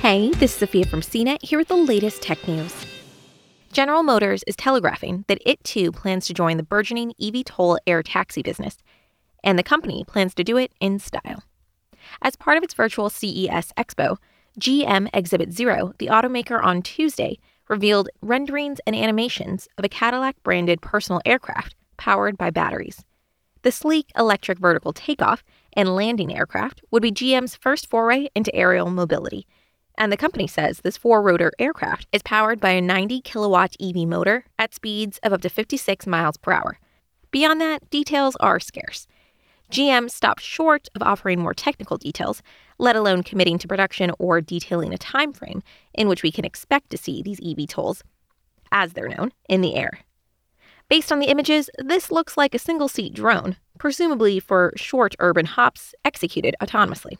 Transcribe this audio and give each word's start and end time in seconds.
Hey, 0.00 0.30
this 0.30 0.52
is 0.52 0.56
Sophia 0.56 0.86
from 0.86 1.02
CNET 1.02 1.42
here 1.42 1.58
with 1.58 1.68
the 1.68 1.76
latest 1.76 2.22
tech 2.22 2.48
news. 2.48 2.74
General 3.70 4.02
Motors 4.02 4.42
is 4.46 4.56
telegraphing 4.56 5.26
that 5.28 5.42
it 5.44 5.62
too 5.62 5.92
plans 5.92 6.26
to 6.26 6.32
join 6.32 6.56
the 6.56 6.62
burgeoning 6.62 7.12
eVTOL 7.20 7.76
air 7.86 8.02
taxi 8.02 8.40
business, 8.40 8.78
and 9.44 9.58
the 9.58 9.62
company 9.62 10.02
plans 10.06 10.34
to 10.36 10.42
do 10.42 10.56
it 10.56 10.72
in 10.80 10.98
style. 10.98 11.42
As 12.22 12.34
part 12.34 12.56
of 12.56 12.62
its 12.62 12.72
virtual 12.72 13.10
CES 13.10 13.74
Expo, 13.76 14.16
GM 14.58 15.10
Exhibit 15.12 15.52
Zero, 15.52 15.92
the 15.98 16.06
automaker 16.06 16.64
on 16.64 16.80
Tuesday 16.80 17.38
revealed 17.68 18.08
renderings 18.22 18.80
and 18.86 18.96
animations 18.96 19.68
of 19.76 19.84
a 19.84 19.90
Cadillac 19.90 20.42
branded 20.42 20.80
personal 20.80 21.20
aircraft 21.26 21.76
powered 21.98 22.38
by 22.38 22.48
batteries. 22.48 23.04
The 23.60 23.70
sleek 23.70 24.10
electric 24.16 24.58
vertical 24.58 24.94
takeoff 24.94 25.44
and 25.74 25.94
landing 25.94 26.34
aircraft 26.34 26.80
would 26.90 27.02
be 27.02 27.12
GM's 27.12 27.54
first 27.54 27.90
foray 27.90 28.28
into 28.34 28.54
aerial 28.54 28.88
mobility. 28.88 29.46
And 29.98 30.10
the 30.10 30.16
company 30.16 30.46
says 30.46 30.80
this 30.80 30.96
four 30.96 31.22
rotor 31.22 31.52
aircraft 31.58 32.06
is 32.12 32.22
powered 32.22 32.60
by 32.60 32.70
a 32.70 32.80
90 32.80 33.20
kilowatt 33.20 33.76
EV 33.80 34.08
motor 34.08 34.44
at 34.58 34.74
speeds 34.74 35.18
of 35.22 35.32
up 35.32 35.42
to 35.42 35.48
56 35.48 36.06
miles 36.06 36.36
per 36.36 36.52
hour. 36.52 36.78
Beyond 37.30 37.60
that, 37.60 37.88
details 37.90 38.36
are 38.40 38.58
scarce. 38.58 39.06
GM 39.70 40.10
stopped 40.10 40.42
short 40.42 40.88
of 40.96 41.02
offering 41.02 41.38
more 41.38 41.54
technical 41.54 41.96
details, 41.96 42.42
let 42.78 42.96
alone 42.96 43.22
committing 43.22 43.56
to 43.58 43.68
production 43.68 44.10
or 44.18 44.40
detailing 44.40 44.92
a 44.92 44.98
time 44.98 45.32
frame 45.32 45.62
in 45.94 46.08
which 46.08 46.24
we 46.24 46.32
can 46.32 46.44
expect 46.44 46.90
to 46.90 46.98
see 46.98 47.22
these 47.22 47.38
eVTOLs, 47.40 48.02
as 48.72 48.94
they're 48.94 49.08
known, 49.08 49.30
in 49.48 49.60
the 49.60 49.76
air. 49.76 50.00
Based 50.88 51.12
on 51.12 51.20
the 51.20 51.28
images, 51.28 51.70
this 51.78 52.10
looks 52.10 52.36
like 52.36 52.52
a 52.52 52.58
single 52.58 52.88
seat 52.88 53.14
drone, 53.14 53.56
presumably 53.78 54.40
for 54.40 54.72
short 54.74 55.14
urban 55.20 55.46
hops 55.46 55.94
executed 56.04 56.56
autonomously. 56.60 57.16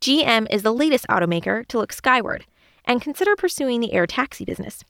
GM 0.00 0.46
is 0.48 0.62
the 0.62 0.72
latest 0.72 1.06
automaker 1.08 1.66
to 1.66 1.76
look 1.76 1.92
skyward 1.92 2.46
and 2.84 3.02
consider 3.02 3.34
pursuing 3.34 3.80
the 3.80 3.92
air 3.92 4.06
taxi 4.06 4.44
business. 4.44 4.84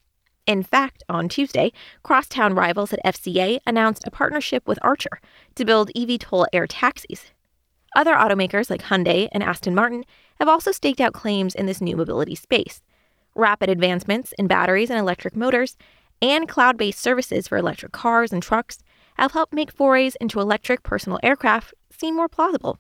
In 0.46 0.62
fact, 0.62 1.02
on 1.08 1.30
Tuesday, 1.30 1.72
crosstown 2.02 2.54
rivals 2.54 2.92
at 2.92 3.04
FCA 3.04 3.58
announced 3.66 4.06
a 4.06 4.10
partnership 4.10 4.68
with 4.68 4.78
Archer 4.82 5.20
to 5.54 5.64
build 5.64 5.90
eVTOL 5.96 6.46
air 6.52 6.66
taxis. 6.66 7.32
Other 7.96 8.14
automakers 8.14 8.68
like 8.68 8.82
Hyundai 8.82 9.28
and 9.32 9.42
Aston 9.42 9.74
Martin 9.74 10.04
have 10.38 10.48
also 10.48 10.72
staked 10.72 11.00
out 11.00 11.14
claims 11.14 11.54
in 11.54 11.64
this 11.64 11.80
new 11.80 11.96
mobility 11.96 12.34
space. 12.34 12.82
Rapid 13.34 13.70
advancements 13.70 14.34
in 14.38 14.46
batteries 14.46 14.90
and 14.90 14.98
electric 14.98 15.34
motors 15.34 15.78
and 16.20 16.46
cloud 16.46 16.76
based 16.76 17.00
services 17.00 17.48
for 17.48 17.56
electric 17.56 17.92
cars 17.92 18.30
and 18.30 18.42
trucks 18.42 18.78
have 19.16 19.32
helped 19.32 19.54
make 19.54 19.72
forays 19.72 20.16
into 20.20 20.38
electric 20.38 20.82
personal 20.82 21.18
aircraft 21.22 21.72
seem 21.90 22.14
more 22.14 22.28
plausible. 22.28 22.78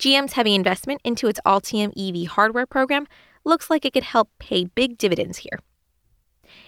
GM's 0.00 0.32
heavy 0.32 0.54
investment 0.54 1.02
into 1.04 1.28
its 1.28 1.38
Ultium 1.44 1.92
EV 1.94 2.26
hardware 2.26 2.64
program 2.64 3.06
looks 3.44 3.68
like 3.68 3.84
it 3.84 3.92
could 3.92 4.02
help 4.02 4.30
pay 4.38 4.64
big 4.64 4.96
dividends 4.96 5.38
here. 5.38 5.60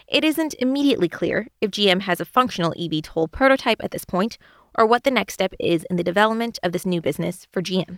It 0.07 0.23
isn't 0.23 0.53
immediately 0.59 1.09
clear 1.09 1.47
if 1.59 1.71
GM 1.71 2.01
has 2.01 2.21
a 2.21 2.25
functional 2.25 2.73
eVTOL 2.73 3.31
prototype 3.31 3.83
at 3.83 3.89
this 3.89 4.05
point 4.05 4.37
or 4.77 4.85
what 4.85 5.03
the 5.03 5.09
next 5.09 5.33
step 5.33 5.51
is 5.59 5.83
in 5.89 5.95
the 5.95 6.03
development 6.03 6.59
of 6.61 6.73
this 6.73 6.85
new 6.85 7.01
business 7.01 7.47
for 7.51 7.63
GM. 7.63 7.97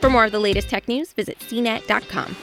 For 0.00 0.08
more 0.08 0.24
of 0.24 0.32
the 0.32 0.40
latest 0.40 0.70
tech 0.70 0.88
news, 0.88 1.12
visit 1.12 1.38
cnet.com. 1.40 2.34